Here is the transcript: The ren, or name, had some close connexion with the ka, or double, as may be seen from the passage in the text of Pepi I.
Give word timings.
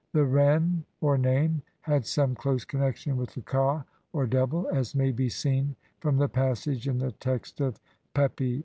The 0.13 0.25
ren, 0.25 0.83
or 0.99 1.15
name, 1.15 1.61
had 1.81 2.07
some 2.07 2.33
close 2.33 2.65
connexion 2.65 3.17
with 3.17 3.35
the 3.35 3.41
ka, 3.43 3.83
or 4.13 4.25
double, 4.25 4.67
as 4.69 4.95
may 4.95 5.11
be 5.11 5.29
seen 5.29 5.75
from 5.99 6.17
the 6.17 6.27
passage 6.27 6.87
in 6.87 6.97
the 6.97 7.11
text 7.11 7.61
of 7.61 7.79
Pepi 8.15 8.55
I. 8.55 8.59